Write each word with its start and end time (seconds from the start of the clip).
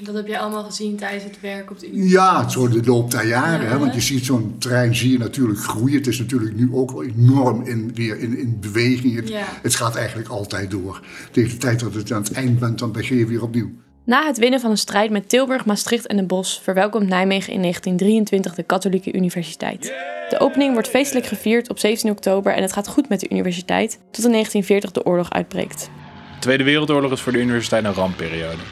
En 0.00 0.06
dat 0.06 0.14
heb 0.14 0.26
je 0.26 0.38
allemaal 0.38 0.64
gezien 0.64 0.96
tijdens 0.96 1.24
het 1.24 1.40
werk 1.40 1.70
op 1.70 1.78
de 1.78 1.86
universiteit? 1.86 2.22
Ja, 2.22 2.48
zo 2.48 2.68
de 2.68 2.82
loop 2.84 3.10
der 3.10 3.26
jaren. 3.26 3.64
Ja. 3.66 3.70
Hè? 3.70 3.78
Want 3.78 3.94
je 3.94 4.00
ziet 4.00 4.24
zo'n 4.24 4.54
terrein 4.58 4.94
zie 4.94 5.10
je 5.12 5.18
natuurlijk 5.18 5.60
groeien. 5.60 5.96
Het 5.96 6.06
is 6.06 6.18
natuurlijk 6.18 6.56
nu 6.56 6.68
ook 6.72 6.90
wel 6.90 7.04
enorm 7.04 7.66
in, 7.66 7.90
weer 7.94 8.18
in, 8.18 8.38
in 8.38 8.56
beweging. 8.60 9.14
Het, 9.16 9.28
Ja. 9.28 9.44
het 9.62 9.74
gaat 9.74 9.96
eigenlijk 9.96 10.28
altijd 10.28 10.70
door. 10.70 11.00
Tegen 11.30 11.50
de 11.50 11.56
tijd 11.56 11.80
dat 11.80 11.94
het 11.94 12.12
aan 12.12 12.22
het 12.22 12.32
eind 12.32 12.58
bent, 12.58 12.78
dan 12.78 12.92
begin 12.92 13.16
je 13.16 13.26
weer 13.26 13.42
opnieuw. 13.42 13.70
Na 14.04 14.26
het 14.26 14.38
winnen 14.38 14.60
van 14.60 14.70
een 14.70 14.78
strijd 14.78 15.10
met 15.10 15.28
Tilburg, 15.28 15.64
Maastricht 15.64 16.06
en 16.06 16.16
Den 16.16 16.26
Bosch 16.26 16.62
verwelkomt 16.62 17.08
Nijmegen 17.08 17.52
in 17.52 17.60
1923 17.60 18.54
de 18.54 18.62
Katholieke 18.62 19.12
Universiteit. 19.12 19.82
De 20.28 20.38
opening 20.38 20.72
wordt 20.72 20.88
feestelijk 20.88 21.26
gevierd 21.26 21.70
op 21.70 21.78
17 21.78 22.10
oktober 22.10 22.54
en 22.54 22.62
het 22.62 22.72
gaat 22.72 22.88
goed 22.88 23.08
met 23.08 23.20
de 23.20 23.28
universiteit 23.30 23.90
tot 24.10 24.24
in 24.24 24.30
1940 24.30 24.90
de 24.90 25.04
oorlog 25.04 25.30
uitbreekt. 25.30 25.90
De 26.34 26.38
Tweede 26.40 26.64
Wereldoorlog 26.64 27.12
is 27.12 27.20
voor 27.20 27.32
de 27.32 27.40
universiteit 27.40 27.84
een 27.84 27.92
rampperiode. 27.94 28.62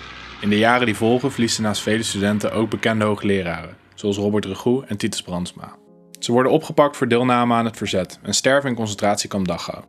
In 0.41 0.49
de 0.49 0.59
jaren 0.59 0.87
die 0.87 0.97
volgen 0.97 1.31
verliezen 1.31 1.63
naast 1.63 1.83
vele 1.83 2.03
studenten 2.03 2.53
ook 2.53 2.71
bekende 2.71 3.05
hoogleraren, 3.05 3.77
zoals 3.95 4.17
Robert 4.17 4.45
Regoe 4.45 4.85
en 4.87 4.97
Titus 4.97 5.23
Brandsma. 5.23 5.77
Ze 6.19 6.33
worden 6.33 6.53
opgepakt 6.53 6.97
voor 6.97 7.09
deelname 7.09 7.55
aan 7.55 7.65
het 7.65 7.77
verzet 7.77 8.19
en 8.23 8.35
sterven 8.35 8.71
in 8.71 8.77
concentratiekamp 8.77 9.49
Dachau. 9.49 9.85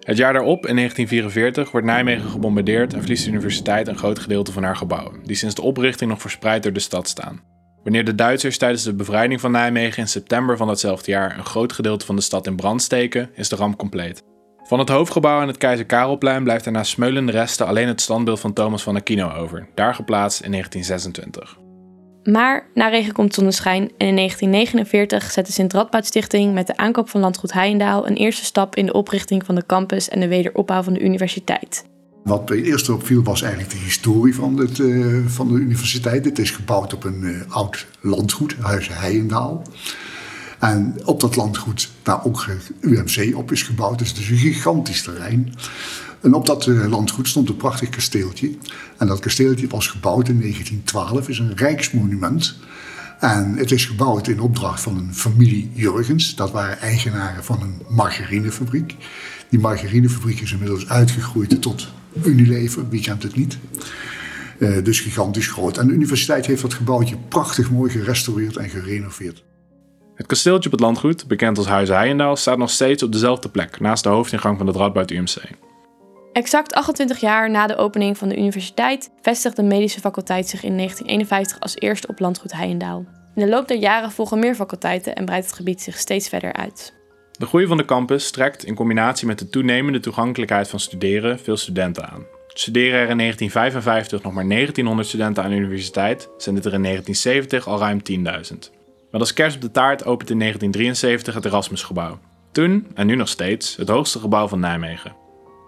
Het 0.00 0.16
jaar 0.16 0.32
daarop, 0.32 0.66
in 0.66 0.76
1944, 0.76 1.70
wordt 1.70 1.86
Nijmegen 1.86 2.30
gebombardeerd 2.30 2.94
en 2.94 3.00
verliest 3.00 3.24
de 3.24 3.30
universiteit 3.30 3.88
een 3.88 3.98
groot 3.98 4.18
gedeelte 4.18 4.52
van 4.52 4.62
haar 4.62 4.76
gebouwen, 4.76 5.20
die 5.24 5.36
sinds 5.36 5.54
de 5.54 5.62
oprichting 5.62 6.10
nog 6.10 6.20
verspreid 6.20 6.62
door 6.62 6.72
de 6.72 6.80
stad 6.80 7.08
staan. 7.08 7.42
Wanneer 7.82 8.04
de 8.04 8.14
Duitsers 8.14 8.58
tijdens 8.58 8.82
de 8.82 8.94
bevrijding 8.94 9.40
van 9.40 9.50
Nijmegen 9.50 10.02
in 10.02 10.08
september 10.08 10.56
van 10.56 10.66
datzelfde 10.66 11.10
jaar 11.10 11.38
een 11.38 11.44
groot 11.44 11.72
gedeelte 11.72 12.06
van 12.06 12.16
de 12.16 12.22
stad 12.22 12.46
in 12.46 12.56
brand 12.56 12.82
steken, 12.82 13.30
is 13.34 13.48
de 13.48 13.56
ramp 13.56 13.78
compleet. 13.78 14.22
Van 14.66 14.78
het 14.78 14.88
hoofdgebouw 14.88 15.40
aan 15.40 15.46
het 15.46 15.58
Keizer 15.58 15.86
Karelplein 15.86 16.42
blijft 16.42 16.66
er 16.66 16.72
na 16.72 16.82
smeulende 16.82 17.32
resten 17.32 17.66
alleen 17.66 17.88
het 17.88 18.00
standbeeld 18.00 18.40
van 18.40 18.52
Thomas 18.52 18.82
van 18.82 18.96
Aquino 18.96 19.30
over, 19.30 19.68
daar 19.74 19.94
geplaatst 19.94 20.40
in 20.40 20.50
1926. 20.50 21.58
Maar 22.22 22.70
na 22.74 22.88
regen 22.88 23.12
komt 23.12 23.34
zonneschijn 23.34 23.82
en 23.82 24.06
in 24.06 24.16
1949 24.16 25.30
zet 25.30 25.46
de 25.46 25.52
Sint-Radboud 25.52 26.06
Stichting 26.06 26.54
met 26.54 26.66
de 26.66 26.76
aankoop 26.76 27.08
van 27.08 27.20
landgoed 27.20 27.52
Heijendaal 27.52 28.06
een 28.06 28.16
eerste 28.16 28.44
stap 28.44 28.76
in 28.76 28.86
de 28.86 28.92
oprichting 28.92 29.44
van 29.44 29.54
de 29.54 29.66
campus 29.66 30.08
en 30.08 30.20
de 30.20 30.28
wederopbouw 30.28 30.82
van 30.82 30.92
de 30.92 31.00
universiteit. 31.00 31.84
Wat 32.24 32.48
mij 32.48 32.62
eerst 32.62 32.88
opviel 32.88 33.22
was 33.22 33.42
eigenlijk 33.42 33.72
de 33.72 33.78
historie 33.78 34.34
van, 34.34 34.56
het, 34.56 34.80
eh, 34.80 35.16
van 35.26 35.48
de 35.48 35.54
universiteit. 35.54 36.24
Het 36.24 36.38
is 36.38 36.50
gebouwd 36.50 36.94
op 36.94 37.04
een 37.04 37.24
eh, 37.24 37.54
oud 37.56 37.86
landgoed, 38.00 38.56
Huizen 38.60 38.96
Heijendaal. 38.96 39.62
En 40.70 40.94
op 41.04 41.20
dat 41.20 41.36
landgoed 41.36 41.90
waar 42.02 42.24
ook 42.24 42.46
UMC 42.80 43.36
op 43.36 43.52
is 43.52 43.62
gebouwd. 43.62 43.98
Dus 43.98 44.08
het 44.08 44.18
is 44.18 44.30
een 44.30 44.36
gigantisch 44.36 45.02
terrein. 45.02 45.54
En 46.20 46.34
op 46.34 46.46
dat 46.46 46.66
eh, 46.66 46.86
landgoed 46.88 47.28
stond 47.28 47.48
een 47.48 47.56
prachtig 47.56 47.88
kasteeltje. 47.88 48.50
En 48.96 49.06
dat 49.06 49.20
kasteeltje 49.20 49.66
was 49.66 49.86
gebouwd 49.86 50.28
in 50.28 50.40
1912, 50.40 51.28
is 51.28 51.38
een 51.38 51.56
rijksmonument. 51.56 52.56
En 53.20 53.56
het 53.56 53.70
is 53.70 53.84
gebouwd 53.84 54.28
in 54.28 54.40
opdracht 54.40 54.80
van 54.80 54.96
een 54.96 55.14
familie 55.14 55.70
Jurgens. 55.74 56.34
Dat 56.34 56.50
waren 56.50 56.80
eigenaren 56.80 57.44
van 57.44 57.62
een 57.62 57.82
margarinefabriek. 57.88 58.94
Die 59.48 59.60
margarinefabriek 59.60 60.40
is 60.40 60.52
inmiddels 60.52 60.88
uitgegroeid 60.88 61.62
tot 61.62 61.88
Unilever, 62.24 62.88
wie 62.88 63.02
kent 63.02 63.22
het 63.22 63.36
niet. 63.36 63.58
Eh, 64.58 64.84
dus 64.84 65.00
gigantisch 65.00 65.48
groot. 65.48 65.78
En 65.78 65.86
de 65.86 65.92
universiteit 65.92 66.46
heeft 66.46 66.62
dat 66.62 66.74
gebouwtje 66.74 67.16
prachtig 67.28 67.70
mooi 67.70 67.90
gerestaureerd 67.90 68.56
en 68.56 68.68
gerenoveerd. 68.68 69.44
Het 70.16 70.26
kasteeltje 70.26 70.66
op 70.66 70.72
het 70.72 70.84
landgoed, 70.84 71.26
bekend 71.26 71.58
als 71.58 71.66
Huizen 71.66 71.96
Heijendaal, 71.96 72.36
staat 72.36 72.58
nog 72.58 72.70
steeds 72.70 73.02
op 73.02 73.12
dezelfde 73.12 73.48
plek, 73.48 73.80
naast 73.80 74.02
de 74.02 74.08
hoofdingang 74.08 74.58
van 74.58 74.66
het 74.66 74.76
Radboud 74.76 75.10
UMC. 75.10 75.36
Exact 76.32 76.74
28 76.74 77.20
jaar 77.20 77.50
na 77.50 77.66
de 77.66 77.76
opening 77.76 78.18
van 78.18 78.28
de 78.28 78.36
universiteit 78.36 79.10
vestigt 79.22 79.56
de 79.56 79.62
medische 79.62 80.00
faculteit 80.00 80.48
zich 80.48 80.62
in 80.62 80.76
1951 80.76 81.60
als 81.60 81.76
eerste 81.76 82.06
op 82.08 82.18
landgoed 82.18 82.52
Heijendaal. 82.52 83.04
In 83.34 83.42
de 83.42 83.48
loop 83.48 83.68
der 83.68 83.76
jaren 83.76 84.10
volgen 84.10 84.38
meer 84.38 84.54
faculteiten 84.54 85.14
en 85.14 85.24
breidt 85.24 85.46
het 85.46 85.54
gebied 85.54 85.82
zich 85.82 85.98
steeds 85.98 86.28
verder 86.28 86.52
uit. 86.52 86.94
De 87.38 87.46
groei 87.46 87.66
van 87.66 87.76
de 87.76 87.84
campus 87.84 88.30
trekt 88.30 88.64
in 88.64 88.74
combinatie 88.74 89.26
met 89.26 89.38
de 89.38 89.48
toenemende 89.48 90.00
toegankelijkheid 90.00 90.68
van 90.68 90.80
studeren 90.80 91.38
veel 91.38 91.56
studenten 91.56 92.08
aan. 92.08 92.26
Studeren 92.48 93.00
er 93.00 93.08
in 93.08 93.18
1955 93.18 94.22
nog 94.22 94.32
maar 94.32 94.48
1900 94.48 95.08
studenten 95.08 95.44
aan 95.44 95.50
de 95.50 95.56
universiteit, 95.56 96.28
zijn 96.38 96.54
dit 96.54 96.64
er 96.64 96.72
in 96.72 96.82
1970 96.82 97.68
al 97.68 97.78
ruim 97.78 98.00
10.000. 98.68 98.75
Met 99.10 99.20
als 99.20 99.32
kerst 99.32 99.56
op 99.56 99.62
de 99.62 99.70
taart 99.70 100.04
opent 100.04 100.30
in 100.30 100.38
1973 100.38 101.34
het 101.34 101.44
Erasmusgebouw. 101.44 102.18
Toen, 102.52 102.86
en 102.94 103.06
nu 103.06 103.14
nog 103.14 103.28
steeds, 103.28 103.76
het 103.76 103.88
hoogste 103.88 104.18
gebouw 104.18 104.48
van 104.48 104.60
Nijmegen. 104.60 105.16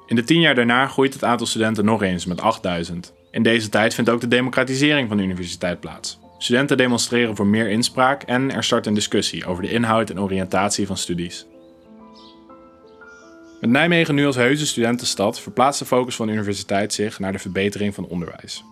In 0.06 0.16
de 0.16 0.25
tien 0.25 0.41
jaar 0.41 0.54
daarna 0.54 0.87
groeit 0.87 1.12
het 1.12 1.25
aantal 1.25 1.47
studenten 1.47 1.84
nog 1.84 2.03
eens 2.03 2.26
met 2.26 2.41
8000. 2.41 3.15
In 3.31 3.43
deze 3.43 3.69
tijd 3.69 3.94
vindt 3.94 4.10
ook 4.10 4.21
de 4.21 4.28
democratisering 4.28 5.09
van 5.09 5.16
de 5.16 5.22
universiteit 5.22 5.81
plaats. 5.81 6.19
Studenten 6.38 6.76
demonstreren 6.76 7.37
voor 7.37 7.47
meer 7.47 7.69
inspraak 7.69 8.22
en 8.22 8.50
er 8.50 8.65
start 8.65 8.87
een 8.87 8.94
discussie 8.94 9.47
over 9.47 9.62
de 9.62 9.70
inhoud 9.70 10.10
en 10.10 10.20
oriëntatie 10.20 10.87
van 10.87 10.97
studies. 10.97 11.47
Met 13.60 13.70
Nijmegen 13.70 14.15
nu 14.15 14.26
als 14.26 14.37
heuse 14.37 14.66
studentenstad 14.66 15.41
verplaatst 15.41 15.78
de 15.78 15.87
focus 15.87 16.16
van 16.16 16.26
de 16.26 16.32
universiteit 16.32 16.93
zich 16.93 17.19
naar 17.19 17.32
de 17.32 17.38
verbetering 17.38 17.94
van 17.94 18.06
onderwijs. 18.06 18.65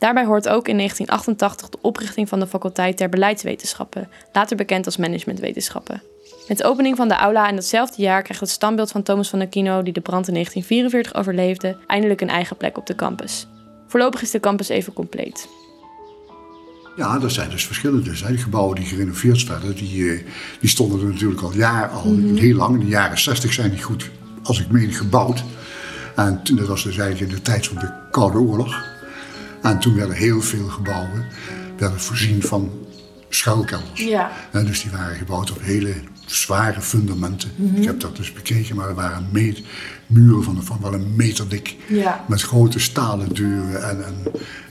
Daarbij 0.00 0.24
hoort 0.24 0.48
ook 0.48 0.68
in 0.68 0.76
1988 0.76 1.68
de 1.68 1.78
oprichting 1.80 2.28
van 2.28 2.40
de 2.40 2.46
faculteit 2.46 2.98
der 2.98 3.08
beleidswetenschappen, 3.08 4.08
later 4.32 4.56
bekend 4.56 4.86
als 4.86 4.96
managementwetenschappen. 4.96 6.02
Met 6.48 6.58
de 6.58 6.64
opening 6.64 6.96
van 6.96 7.08
de 7.08 7.14
aula 7.14 7.48
in 7.48 7.54
datzelfde 7.54 8.02
jaar 8.02 8.22
krijgt 8.22 8.40
het 8.40 8.50
standbeeld 8.50 8.90
van 8.90 9.02
Thomas 9.02 9.28
van 9.28 9.40
Aquino, 9.40 9.82
die 9.82 9.92
de 9.92 10.00
brand 10.00 10.28
in 10.28 10.32
1944 10.32 11.20
overleefde, 11.20 11.76
eindelijk 11.86 12.20
een 12.20 12.28
eigen 12.28 12.56
plek 12.56 12.78
op 12.78 12.86
de 12.86 12.94
campus. 12.94 13.46
Voorlopig 13.86 14.22
is 14.22 14.30
de 14.30 14.40
campus 14.40 14.68
even 14.68 14.92
compleet. 14.92 15.48
Ja, 16.96 17.20
er 17.22 17.30
zijn 17.30 17.50
dus 17.50 17.66
verschillen. 17.66 18.04
Dus, 18.04 18.22
hè. 18.22 18.28
Die 18.28 18.38
gebouwen 18.38 18.76
die 18.76 18.84
gerenoveerd 18.84 19.46
werden, 19.46 19.74
die, 19.74 20.12
eh, 20.12 20.20
die 20.60 20.68
stonden 20.68 21.00
er 21.00 21.06
natuurlijk 21.06 21.40
al 21.40 21.52
jaren, 21.52 21.90
al 21.90 22.16
heel 22.34 22.56
lang. 22.56 22.74
In 22.74 22.80
de 22.80 22.86
jaren 22.86 23.18
60 23.18 23.52
zijn 23.52 23.70
die 23.70 23.82
goed, 23.82 24.10
als 24.42 24.60
ik 24.60 24.70
meen, 24.70 24.92
gebouwd. 24.92 25.44
En 26.16 26.40
dat 26.54 26.66
was 26.66 26.82
dus 26.82 26.98
eigenlijk 26.98 27.30
in 27.30 27.36
de 27.36 27.42
tijd 27.42 27.66
van 27.66 27.76
de 27.76 27.92
Koude 28.10 28.38
Oorlog. 28.38 28.98
En 29.62 29.78
toen 29.78 29.94
werden 29.94 30.16
heel 30.16 30.40
veel 30.42 30.66
gebouwen 30.68 31.24
werden 31.78 32.00
voorzien 32.00 32.42
van 32.42 32.70
schuilkelders. 33.28 34.00
Ja. 34.00 34.30
En 34.52 34.66
dus 34.66 34.82
die 34.82 34.90
waren 34.90 35.16
gebouwd 35.16 35.50
op 35.50 35.58
hele 35.60 35.94
zware 36.26 36.80
fundamenten. 36.80 37.50
Ik 37.74 37.84
heb 37.84 38.00
dat 38.00 38.16
dus 38.16 38.32
bekeken, 38.32 38.76
maar 38.76 38.88
er 38.88 38.94
waren 38.94 39.28
meet, 39.32 39.62
muren 40.06 40.42
van, 40.42 40.62
van 40.62 40.78
wel 40.82 40.94
een 40.94 41.16
meter 41.16 41.48
dik. 41.48 41.76
Ja. 41.88 42.24
Met 42.28 42.42
grote 42.42 42.78
stalen 42.78 43.34
deuren. 43.34 43.88
En, 43.88 44.04
en, 44.04 44.14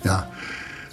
ja, 0.01 0.29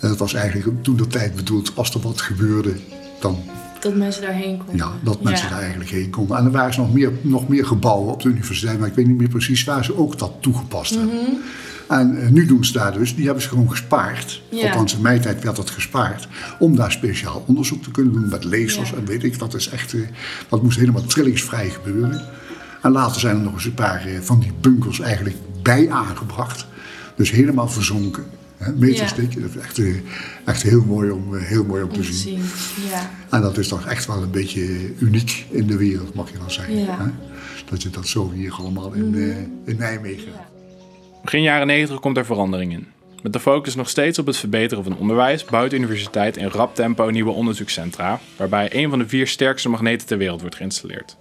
en 0.01 0.09
het 0.09 0.19
was 0.19 0.35
eigenlijk 0.35 0.83
toen 0.85 0.97
de 0.97 1.07
tijd 1.07 1.35
bedoeld, 1.35 1.73
als 1.75 1.95
er 1.95 2.01
wat 2.01 2.21
gebeurde, 2.21 2.73
dan 3.21 3.39
Dat 3.81 3.95
mensen 3.95 4.23
daarheen 4.23 4.57
konden. 4.59 4.77
ja, 4.77 4.93
dat 5.03 5.23
mensen 5.23 5.45
Ja. 5.47 5.51
daar 5.53 5.61
eigenlijk 5.63 5.91
heen 5.91 6.11
konden. 6.11 6.37
En 6.37 6.45
er 6.45 6.51
waren 6.51 6.81
nog 6.81 6.93
meer, 6.93 7.11
nog 7.21 7.49
meer 7.49 7.67
gebouwen 7.67 8.13
op 8.13 8.23
de 8.23 8.29
universiteit, 8.29 8.79
maar 8.79 8.89
ik 8.89 8.95
weet 8.95 9.07
niet 9.07 9.19
meer 9.19 9.29
precies 9.29 9.65
waar 9.65 9.85
ze 9.85 9.97
ook 9.99 10.19
dat 10.19 10.33
toegepast 10.41 10.95
hebben. 10.95 11.43
En 11.89 12.21
eh, 12.23 12.29
nu 12.29 12.47
doen 12.47 12.65
ze 12.65 12.73
daar 12.73 12.93
dus, 12.99 13.15
die 13.15 13.25
hebben 13.25 13.43
ze 13.43 13.49
gewoon 13.49 13.71
gespaard. 13.71 14.43
Ja. 14.51 14.67
Althans, 14.69 14.95
in 14.95 15.01
mijn 15.03 15.21
tijd 15.21 15.43
werd 15.43 15.57
dat 15.57 15.71
gespaard. 15.71 16.29
Om 16.59 16.77
daar 16.77 16.93
speciaal 16.93 17.45
onderzoek 17.47 17.83
te 17.83 17.91
kunnen 17.91 18.13
doen 18.13 18.29
met 18.29 18.45
lasers 18.45 18.91
Ja. 18.91 18.97
en 18.97 19.05
weet 19.05 19.25
ik. 19.25 19.39
Dat 19.39 19.55
is 19.55 19.69
echt, 19.69 19.95
eh, 19.95 20.01
dat 20.49 20.63
moest 20.63 20.79
helemaal 20.79 21.05
trillingsvrij 21.05 21.69
gebeuren. 21.71 22.25
En 22.83 22.91
later 22.93 23.21
zijn 23.21 23.37
er 23.37 23.43
nog 23.43 23.55
eens 23.55 23.65
een 23.65 23.75
paar 23.75 24.07
eh, 24.07 24.21
van 24.21 24.41
die 24.41 24.53
bunkers 24.61 25.01
eigenlijk 25.01 25.37
bij 25.63 25.91
aangebracht. 25.91 26.67
Dus 27.17 27.31
helemaal 27.31 27.69
verzonken. 27.69 28.25
Meters 28.77 29.11
Ja. 29.11 29.17
Dat 29.17 29.51
is 29.55 29.57
echt, 29.57 29.81
echt 30.45 30.63
heel 30.63 30.85
mooi 30.85 31.11
om, 31.11 31.35
heel 31.37 31.65
mooi 31.65 31.83
om 31.83 31.89
te 31.89 31.97
Om 31.97 32.03
te 32.05 32.13
zien. 32.13 32.17
zien. 32.17 32.89
Ja. 32.91 33.11
En 33.31 33.41
dat 33.41 33.59
is 33.59 33.69
toch 33.69 33.87
echt 33.87 34.07
wel 34.07 34.23
een 34.23 34.31
beetje 34.31 34.91
uniek 34.99 35.47
in 35.51 35.67
de 35.67 35.77
wereld, 35.77 36.15
mag 36.15 36.31
je 36.33 36.39
wel 36.39 36.51
zeggen. 36.51 37.15
Dat 37.71 37.83
je 37.83 37.91
dat 37.91 38.07
zo 38.07 38.31
hier 38.35 38.53
allemaal 38.53 38.93
in, 38.93 39.15
eh, 39.15 39.69
in 39.73 39.77
Nijmegen. 39.79 40.33
Begin 41.27 41.43
jaren 41.43 41.67
90 41.67 42.01
komt 42.01 42.17
er 42.17 42.25
verandering 42.25 42.73
in. 42.73 42.87
Met 43.23 43.33
de 43.33 43.41
focus 43.41 43.75
nog 43.75 43.89
steeds 43.89 44.19
op 44.19 44.27
het 44.27 44.37
verbeteren 44.37 44.85
van 44.85 44.99
onderwijs 44.99 45.45
bouwt 45.45 45.71
de 45.71 45.77
universiteit 45.77 46.37
in 46.37 46.49
rap 46.49 46.75
tempo 46.75 47.11
nieuwe 47.11 47.31
onderzoekscentra, 47.31 48.21
waarbij 48.37 48.69
een 48.73 48.91
van 48.91 48.99
de 48.99 49.09
vier 49.09 49.27
sterkste 49.27 49.69
magneten 49.69 50.07
ter 50.07 50.19
wereld 50.19 50.41
wordt 50.41 50.57
geïnstalleerd. 50.57 51.17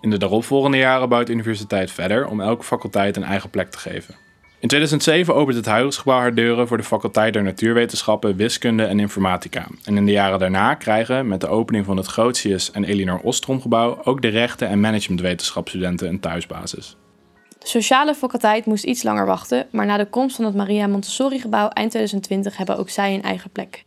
In 0.00 0.10
de 0.10 0.18
daaropvolgende 0.18 0.76
jaren 0.76 1.08
bouwt 1.08 1.26
de 1.26 1.32
universiteit 1.32 1.90
verder 1.90 2.26
om 2.26 2.40
elke 2.40 2.64
faculteit 2.64 3.16
een 3.16 3.24
eigen 3.24 3.50
plek 3.50 3.70
te 3.70 3.78
geven. 3.78 4.14
In 4.60 4.68
2007 4.68 5.34
opent 5.34 5.56
het 5.56 5.66
Huigersgebouw 5.66 6.18
haar 6.18 6.34
deuren 6.34 6.68
voor 6.68 6.76
de 6.76 6.82
faculteit 6.82 7.32
der 7.32 7.42
natuurwetenschappen, 7.42 8.36
wiskunde 8.36 8.84
en 8.84 9.00
informatica. 9.00 9.66
En 9.84 9.96
in 9.96 10.06
de 10.06 10.12
jaren 10.12 10.38
daarna 10.38 10.74
krijgen, 10.74 11.28
met 11.28 11.40
de 11.40 11.48
opening 11.48 11.84
van 11.84 11.96
het 11.96 12.06
Grotius 12.06 12.70
en 12.70 12.84
Elinor 12.84 13.18
Ostromgebouw, 13.18 14.00
ook 14.04 14.22
de 14.22 14.28
rechten- 14.28 14.68
en 14.68 14.80
managementwetenschapsstudenten 14.80 16.08
een 16.08 16.20
thuisbasis. 16.20 16.96
Sociale 17.68 18.14
faculteit 18.14 18.66
moest 18.66 18.84
iets 18.84 19.02
langer 19.02 19.26
wachten, 19.26 19.66
maar 19.70 19.86
na 19.86 19.96
de 19.96 20.06
komst 20.06 20.36
van 20.36 20.44
het 20.44 20.54
Maria 20.54 20.86
Montessori 20.86 21.40
gebouw 21.40 21.68
eind 21.68 21.90
2020 21.90 22.56
hebben 22.56 22.78
ook 22.78 22.90
zij 22.90 23.14
een 23.14 23.22
eigen 23.22 23.50
plek. 23.50 23.84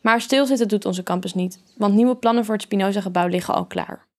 Maar 0.00 0.20
stilzitten 0.20 0.68
doet 0.68 0.84
onze 0.84 1.02
campus 1.02 1.34
niet, 1.34 1.60
want 1.76 1.94
nieuwe 1.94 2.16
plannen 2.16 2.44
voor 2.44 2.54
het 2.54 2.62
Spinoza 2.62 3.00
gebouw 3.00 3.26
liggen 3.26 3.54
al 3.54 3.64
klaar. 3.64 4.06